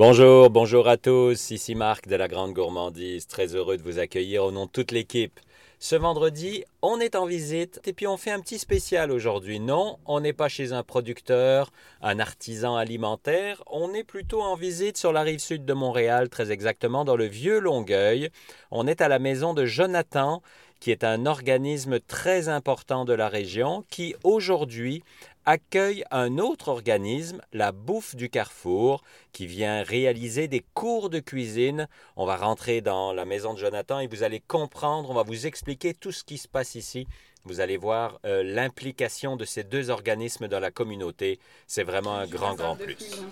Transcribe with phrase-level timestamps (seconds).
[0.00, 4.44] Bonjour, bonjour à tous, ici Marc de la Grande Gourmandise, très heureux de vous accueillir
[4.44, 5.38] au nom de toute l'équipe.
[5.78, 9.60] Ce vendredi, on est en visite et puis on fait un petit spécial aujourd'hui.
[9.60, 11.70] Non, on n'est pas chez un producteur,
[12.00, 16.50] un artisan alimentaire, on est plutôt en visite sur la rive sud de Montréal, très
[16.50, 18.30] exactement dans le vieux Longueuil.
[18.70, 20.40] On est à la maison de Jonathan,
[20.80, 25.02] qui est un organisme très important de la région, qui aujourd'hui
[25.46, 31.88] accueille un autre organisme, la Bouffe du Carrefour, qui vient réaliser des cours de cuisine.
[32.16, 35.46] On va rentrer dans la maison de Jonathan et vous allez comprendre, on va vous
[35.46, 37.06] expliquer tout ce qui se passe ici.
[37.44, 41.38] Vous allez voir euh, l'implication de ces deux organismes dans la communauté.
[41.66, 43.22] C'est vraiment un grand, grand plus.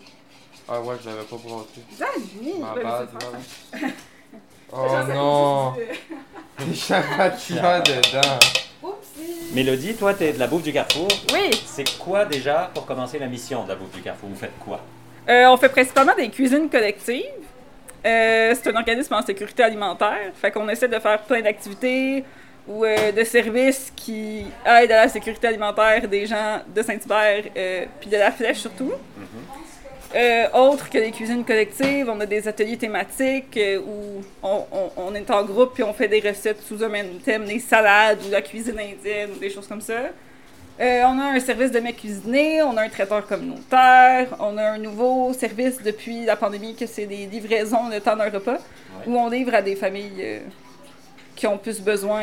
[0.66, 1.80] Ah ouais, je l'avais pas brossé.
[1.98, 3.08] Vas-y, base.
[4.72, 5.74] Oh non!
[6.58, 8.67] Des charpentiers dedans.
[9.52, 11.08] Mélodie, toi, tu es de la Bouffe du Carrefour.
[11.32, 14.28] Oui, C'est quoi déjà, pour commencer, la mission de la Bouffe du Carrefour?
[14.28, 14.80] Vous faites quoi?
[15.28, 17.24] euh, on fait principalement des cuisines collectives.
[18.06, 20.32] Euh, c'est un organisme en sécurité alimentaire.
[20.34, 22.24] Fait qu'on essaie de faire plein d'activités
[22.66, 27.44] ou euh, de services qui aident à la sécurité alimentaire des gens de Saint-Hubert,
[28.00, 28.92] puis de la Flèche surtout.
[30.14, 34.90] Euh, autre que les cuisines collectives, on a des ateliers thématiques euh, où on, on-
[34.96, 38.18] on est en groupe puis on fait des recettes sous un même thème, des salades
[38.26, 39.92] ou la cuisine indienne ou des choses comme ça.
[40.80, 44.62] Euh, on a un service de mets cuisinés, on a un traiteur communautaire, on a
[44.70, 48.58] un nouveau service depuis la pandémie que c'est des livraisons de temps d'un repas
[49.06, 50.40] où on livre à des familles
[51.36, 52.22] qui ont plus besoin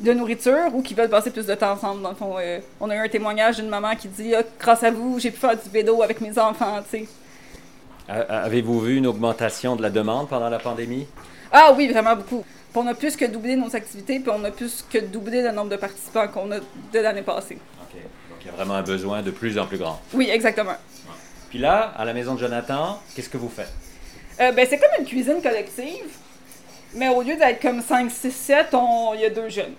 [0.00, 2.02] de nourriture ou qui veulent passer plus de temps ensemble.
[2.02, 4.82] Dans le fond, euh, on a eu un témoignage d'une maman qui dit Ah, grâce
[4.82, 6.82] à vous, j'ai pu faire du vélo avec mes enfants,
[8.06, 11.06] Avez-vous vu une augmentation de la demande pendant la pandémie?
[11.50, 12.44] Ah oui, vraiment beaucoup.
[12.74, 15.52] Puis on a plus que doublé nos activités, puis on a plus que doublé le
[15.52, 17.56] nombre de participants qu'on a de l'année passée.
[17.80, 17.94] OK.
[17.94, 20.00] Donc, il y a vraiment un besoin de plus en plus grand.
[20.12, 20.74] Oui, exactement.
[21.48, 23.72] Puis là, à la maison de Jonathan, qu'est-ce que vous faites?
[24.40, 26.10] Euh, ben, c'est comme une cuisine collective,
[26.94, 29.74] mais au lieu d'être comme 5, 6, 7, on- il y a deux jeunes.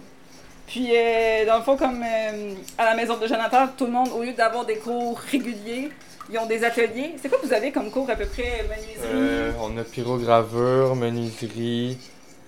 [0.68, 4.10] Puis, euh, dans le fond, comme euh, à la maison de Jonathan, tout le monde,
[4.18, 5.92] au lieu d'avoir des cours réguliers,
[6.32, 7.16] ils ont des ateliers.
[7.22, 8.98] C'est quoi que vous avez comme cours à peu près, menuiserie?
[9.14, 11.98] Euh, on a pyrogravure, menuiserie,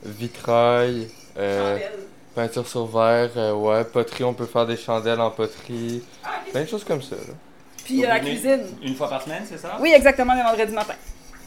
[0.04, 1.08] vitrail,
[1.38, 1.92] euh, chandelle?
[2.34, 6.02] peinture sur verre, euh, ouais, poterie, on peut faire des chandelles en poterie.
[6.24, 6.30] Ah.
[6.52, 7.34] Plein de choses comme ça, là.
[7.86, 8.66] Puis euh, la cuisine.
[8.82, 9.78] Une fois par semaine, c'est ça?
[9.80, 10.96] Oui, exactement, le vendredi matin.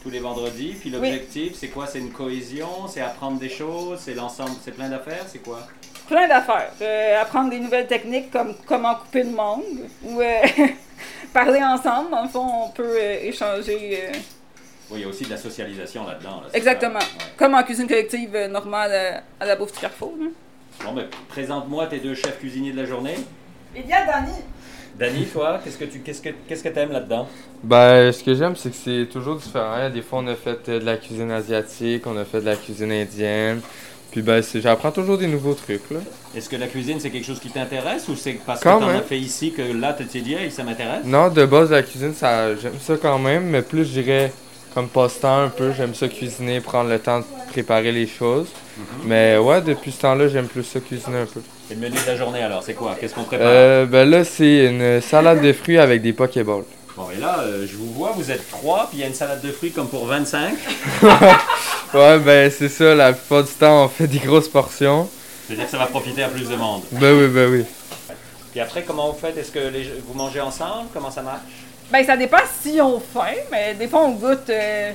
[0.03, 0.75] Tous les vendredis.
[0.79, 1.85] Puis l'objectif, c'est quoi?
[1.87, 2.87] C'est une cohésion?
[2.87, 3.99] C'est apprendre des choses?
[4.01, 4.51] C'est l'ensemble?
[4.63, 5.25] C'est plein d'affaires?
[5.27, 5.59] C'est quoi?
[6.07, 6.71] Plein d'affaires.
[6.81, 9.63] Euh, apprendre des nouvelles techniques comme comment couper le monde
[10.03, 10.41] ou euh,
[11.33, 12.09] parler ensemble.
[12.11, 13.99] Dans le fond, on peut euh, échanger.
[14.07, 14.11] euh,
[14.89, 16.41] Oui, il y a aussi de la socialisation là-dedans.
[16.41, 16.99] là, Exactement.
[16.99, 17.05] ça?
[17.05, 17.31] Ouais.
[17.37, 20.13] Comme en cuisine collective euh, normale euh, à la bouffe du Carrefour.
[20.21, 20.29] hein.
[20.83, 23.15] Bon, ben, présente-moi tes deux chefs cuisiniers de la journée.
[23.75, 24.31] Il y a Dani.
[24.97, 27.27] Dani, toi, qu'est-ce que tu qu'est-ce que qu'est-ce que t'aimes là-dedans?
[27.63, 29.89] Ben, ce que j'aime, c'est que c'est toujours différent.
[29.89, 32.55] Des fois, on a fait euh, de la cuisine asiatique, on a fait de la
[32.55, 33.61] cuisine indienne.
[34.11, 35.99] Puis, ben, j'apprends toujours des nouveaux trucs, là.
[36.35, 38.89] Est-ce que la cuisine, c'est quelque chose qui t'intéresse ou c'est parce Quand que t'en
[38.89, 41.05] as fait ici que là, tu t'es dit, hey, ça m'intéresse?
[41.05, 44.33] Non, de base, la cuisine, ça, j'aime ça quand même, mais plus, je dirais,
[44.73, 48.47] comme passe-temps un peu, j'aime ça cuisiner, prendre le temps de préparer les choses.
[49.05, 51.41] Mais ouais, depuis ce temps-là, j'aime plus ça cuisiner un peu.
[51.71, 52.95] Et le menu de la journée alors, c'est quoi?
[52.99, 53.47] Qu'est-ce qu'on prépare?
[53.49, 56.63] Euh, ben là, c'est une salade de fruits avec des pokéballs.
[56.97, 59.13] Bon, et là, euh, je vous vois, vous êtes trois, puis il y a une
[59.13, 60.53] salade de fruits comme pour 25.
[61.93, 65.09] Ouais, ben c'est ça, la plupart du temps, on fait des grosses portions.
[65.45, 66.83] C'est-à-dire que ça va profiter à plus de monde.
[66.91, 67.65] Ben oui, ben oui.
[68.51, 69.37] Puis après, comment vous faites?
[69.37, 70.87] Est-ce que les- vous mangez ensemble?
[70.93, 71.41] Comment ça marche?
[71.91, 74.91] Ben, ça dépend si on faim, mais des fois, on goûte euh,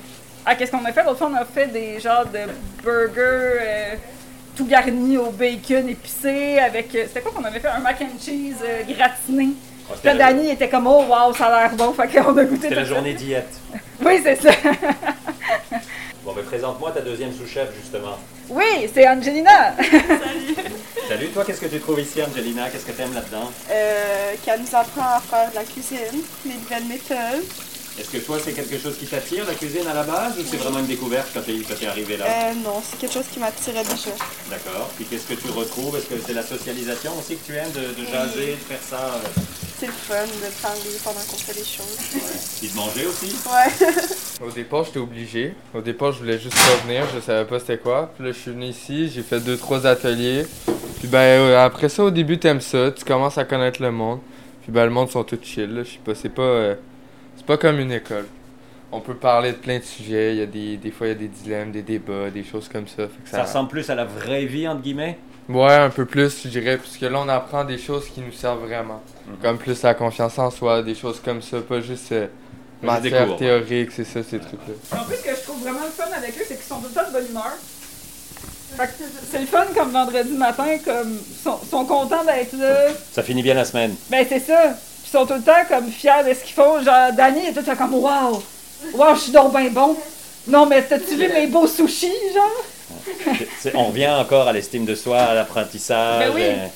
[0.47, 1.05] à qu'est-ce qu'on a fait.
[1.05, 2.51] L'autre fois, on a fait des genres de
[2.83, 3.95] burgers euh,
[4.57, 6.95] tout garnis au bacon épicé avec.
[6.95, 7.69] euh, C'était quoi qu'on avait fait?
[7.69, 9.49] Un mac and cheese euh, gratiné.
[10.03, 11.93] Puis là, était comme, oh wow, ça a l'air bon.
[11.93, 12.95] Fait qu'on a goûté c'était la tout ça.
[12.95, 13.49] journée diète.
[14.05, 14.51] Oui, c'est ça.
[16.25, 18.19] Bon, ben présente-moi ta deuxième sous-chef, justement.
[18.49, 19.75] Oui, c'est Angelina.
[21.09, 22.69] Salut, toi, qu'est-ce que tu trouves ici, Angelina?
[22.69, 23.49] Qu'est-ce que t'aimes là-dedans?
[23.71, 27.45] euh, qu'elle nous apprend à faire de la cuisine, les nouvelles méthodes.
[27.99, 30.59] Est-ce que toi, c'est quelque chose qui t'attire, la cuisine, à la base, ou c'est
[30.59, 32.27] vraiment une découverte quand t'es quand t'es arrivé là?
[32.27, 34.11] Euh, non, c'est quelque chose qui m'attirait déjà.
[34.51, 34.91] D'accord.
[34.97, 35.97] Puis qu'est-ce que tu retrouves?
[35.97, 38.97] Est-ce que c'est la socialisation aussi que tu aimes, de, de jaser, de faire ça,
[39.15, 39.41] euh,
[39.81, 41.97] C'est le fun de parler pendant qu'on fait les choses.
[42.61, 43.35] puis de manger aussi?
[43.49, 44.47] Ouais.
[44.47, 45.55] Au départ, j'étais obligé.
[45.75, 48.13] Au départ, je voulais juste pas venir, je savais pas c'était quoi.
[48.15, 50.45] Puis là, je suis venu ici, j'ai fait deux, trois ateliers.
[50.99, 54.21] Puis ben, euh, après ça, au début, t'aimes ça, tu commences à connaître le monde.
[54.63, 55.83] Puis ben, le monde sont tous chill, là.
[55.83, 56.75] Je sais pas, c'est pas, euh,
[57.37, 58.27] c'est pas comme une école.
[58.93, 61.13] On peut parler de plein de sujets, il y a des, des fois, il y
[61.13, 63.09] a des dilemmes, des débats, des choses comme ça.
[63.09, 65.19] Fait que Ça ressemble plus à la vraie vie, entre guillemets?
[65.49, 68.65] Ouais, un peu plus, je dirais, puisque là, on apprend des choses qui nous servent
[68.65, 69.03] vraiment.
[69.27, 69.37] Mhm.
[69.43, 72.27] Comme plus la confiance en soi, des choses comme ça, pas juste euh,
[72.81, 74.99] des matière théorique, c'est ça, ces trucs-là.
[75.01, 76.89] En plus, ce que je trouve vraiment le fun avec eux, c'est qu'ils sont tout
[76.89, 77.53] le temps de bonne humeur.
[78.77, 78.93] Fait que
[79.31, 82.89] c'est le fun comme vendredi matin, comme ils sont, sont contents d'être là.
[83.13, 83.95] Ça finit bien la semaine.
[84.11, 84.75] Ben c'est ça.
[85.07, 86.83] Ils sont tout le temps comme fiers de ce qu'ils font.
[86.83, 88.43] Genre, Danny est tout le temps comme Waouh!
[88.95, 89.97] Waouh, je suis donc ben bon!
[90.49, 93.35] Non, mais t'as-tu vu mes beaux sushis, genre?
[93.61, 96.21] C'est- on revient encore à l'estime de soi, à l'apprentissage.
[96.27, 96.43] Ben oui.
[96.45, 96.67] euh,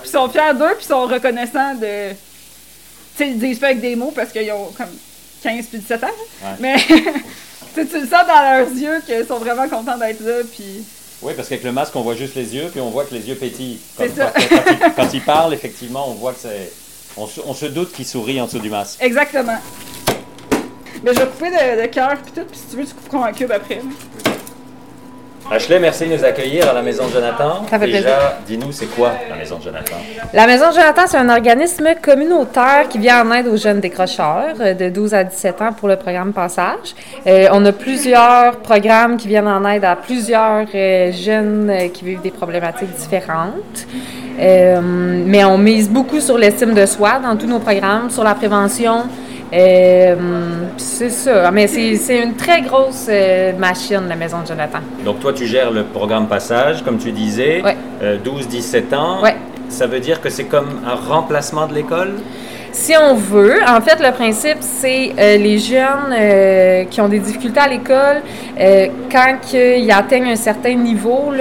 [0.00, 2.10] Puis ils sont fiers d'eux, puis ils sont reconnaissants de.
[2.10, 4.90] Tu sais, ils disent pas avec des mots parce qu'ils ont comme
[5.42, 6.06] 15 puis 17 ans.
[6.42, 6.48] Ouais.
[6.60, 6.76] Mais
[7.74, 10.84] tu le sens dans leurs yeux qu'ils sont vraiment contents d'être là, puis.
[11.22, 13.26] Oui, parce qu'avec le masque, on voit juste les yeux, puis on voit que les
[13.28, 13.80] yeux pétillent.
[13.96, 14.32] C'est Comme ça.
[14.36, 16.70] Quand, quand il, quand il parle, effectivement, on voit que c'est.
[17.18, 19.02] On se, doute qu'il sourit en dessous du masque.
[19.02, 19.58] Exactement.
[21.02, 23.30] Mais je vais couper de, de cœur puis tout, puis si tu veux, tu couperas
[23.30, 23.80] en cube après.
[25.50, 27.64] Ashley, merci de nous accueillir à la maison de Jonathan.
[27.70, 28.18] Ça fait Déjà, plaisir.
[28.46, 29.96] dis-nous, c'est quoi la maison de Jonathan?
[30.34, 34.74] La Maison Jonathan, c'est un organisme communautaire qui vient en aide aux jeunes décrocheurs euh,
[34.74, 36.94] de 12 à 17 ans pour le programme Passage.
[37.26, 42.20] Euh, on a plusieurs programmes qui viennent en aide à plusieurs euh, jeunes qui vivent
[42.20, 43.86] des problématiques différentes.
[44.38, 48.34] Euh, mais on mise beaucoup sur l'estime de soi dans tous nos programmes, sur la
[48.34, 49.04] prévention.
[49.52, 50.14] Euh,
[50.76, 51.50] c'est ça.
[51.50, 54.78] Mais c'est c'est une très grosse euh, machine, la Maison de Jonathan.
[55.04, 57.76] Donc, toi, tu gères le programme Passage, comme tu disais, Ouais.
[58.02, 59.22] euh, 12-17 ans.
[59.22, 59.36] Ouais.
[59.68, 62.14] Ça veut dire que c'est comme un remplacement de l'école?
[62.70, 67.18] Si on veut, en fait, le principe, c'est euh, les jeunes euh, qui ont des
[67.18, 68.22] difficultés à l'école,
[68.60, 71.32] euh, quand ils atteignent un certain niveau,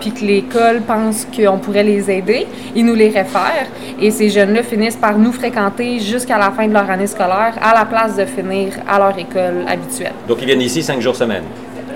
[0.00, 2.46] puis que l'école pense qu'on pourrait les aider,
[2.76, 3.66] ils nous les réfèrent.
[4.00, 7.74] Et ces jeunes-là finissent par nous fréquenter jusqu'à la fin de leur année scolaire, à
[7.74, 10.12] la place de finir à leur école habituelle.
[10.28, 11.42] Donc, ils viennent ici 5 jours semaine.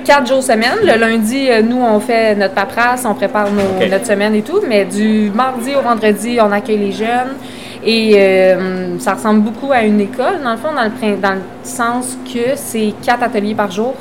[0.04, 0.78] Quatre jours semaine.
[0.82, 4.60] Le lundi, nous, on fait notre paperasse, on prépare nos- notre semaine et tout.
[4.68, 7.34] Mais du mardi au vendredi, on accueille les jeunes.
[7.86, 12.56] Et euh, ça ressemble beaucoup à une école, dans le fond, dans le, sens que
[12.56, 13.94] c'est quatre ateliers par jour,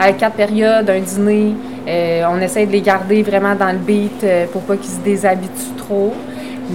[0.00, 1.54] avec quatre périodes, un dîner.
[1.86, 4.98] Euh, on essaie de les garder vraiment dans le beat euh, pour pas qu'ils se
[4.98, 6.12] déshabituent trop.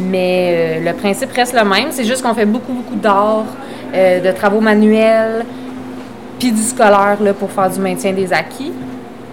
[0.09, 1.87] Mais le principe reste le même.
[1.91, 3.45] C'est juste qu'on fait beaucoup, beaucoup d'art,
[3.93, 5.45] de travaux manuels,
[6.37, 8.73] puis du scolaire là, pour faire du maintien des acquis.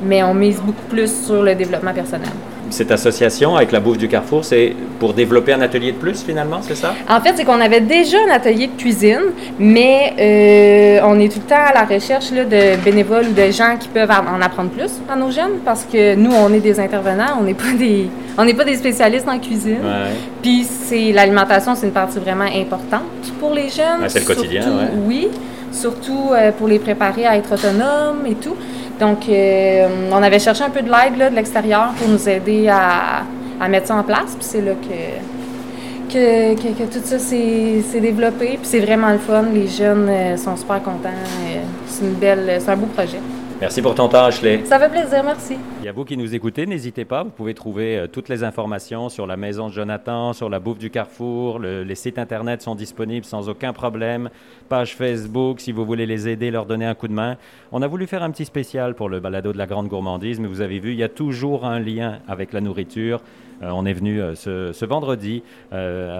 [0.05, 2.31] Mais on mise beaucoup plus sur le développement personnel.
[2.73, 6.61] Cette association avec la bouffe du Carrefour, c'est pour développer un atelier de plus, finalement,
[6.63, 6.95] c'est ça?
[7.07, 9.21] En fait, c'est qu'on avait déjà un atelier de cuisine,
[9.59, 13.51] mais euh, on est tout le temps à la recherche là, de bénévoles ou de
[13.53, 16.81] gens qui peuvent en apprendre plus à nos jeunes, parce que nous, on est des
[16.81, 18.09] intervenants, on n'est pas des,
[18.39, 19.81] on n'est pas des spécialistes en cuisine.
[19.85, 20.11] Ouais.
[20.41, 23.03] Puis c'est l'alimentation, c'est une partie vraiment importante
[23.39, 24.01] pour les jeunes.
[24.01, 24.89] Ouais, c'est le quotidien, Surtout- ouais.
[25.07, 25.29] Oui,
[25.73, 28.57] surtout euh, pour les préparer à être autonomes et tout.
[29.01, 32.69] Donc, euh, on avait cherché un peu de l'aide là, de l'extérieur pour nous aider
[32.69, 33.23] à,
[33.61, 34.35] à mettre ça en place.
[34.39, 38.47] Puis c'est là que, que, que, que tout ça s'est s'est développé.
[38.61, 39.45] Puis c'est vraiment le fun.
[39.53, 41.09] Les jeunes euh, sont super contents.
[41.09, 43.19] Euh, c'est une belle, c'est un beau projet.
[43.61, 44.63] Merci pour ton temps, Ashley.
[44.65, 45.57] Ça fait plaisir, merci.
[45.85, 49.09] Et à vous qui nous écoutez, n'hésitez pas, vous pouvez trouver euh, toutes les informations
[49.09, 51.59] sur la maison de Jonathan, sur la bouffe du Carrefour.
[51.59, 54.31] Le- les sites internet sont disponibles sans aucun problème.
[54.69, 57.37] Page Facebook, si vous voulez les aider, leur donner un coup de main.
[57.73, 60.47] On a voulu faire un petit spécial pour le balado de la grande gourmandise, mais
[60.47, 63.21] vous avez vu, il y a toujours un lien avec la nourriture.
[63.63, 65.43] Euh, on est venu euh, ce, vendredi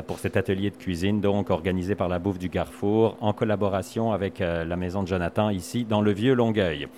[0.07, 4.39] pour cet atelier de cuisine, donc organisé par la bouffe du Carrefour, en collaboration avec
[4.39, 6.89] la maison de Jonathan ici dans le vieux Longueuil.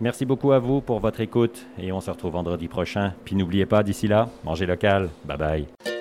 [0.00, 3.12] Merci beaucoup à vous pour votre écoute et on se retrouve vendredi prochain.
[3.24, 5.10] Puis n'oubliez pas, d'ici là, mangez local.
[5.24, 5.93] Bye bye.